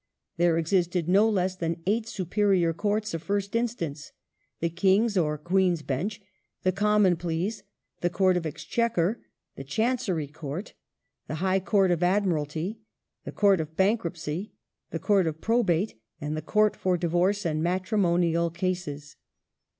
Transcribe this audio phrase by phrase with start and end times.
[0.37, 4.13] There existed no less than eight superior Courts of First Instance:
[4.59, 6.19] the King's (or Queen's) Bench,
[6.63, 7.61] the Common Pleas,
[7.99, 9.21] the Court of Exchequer,
[9.57, 10.73] the Chancery Court,
[11.27, 12.79] the High Court of Admiralty,
[13.25, 14.53] the Court of Bank ruptcy,
[14.89, 19.17] the Court of Probate, and the Court for Divorce and Mat rimonial Cases.